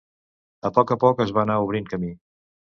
A 0.69 0.71
poc 0.77 0.93
a 0.95 0.97
poc 1.05 1.23
es 1.27 1.35
va 1.37 1.45
anar 1.45 1.61
obrint 1.69 1.95
camí. 1.95 2.13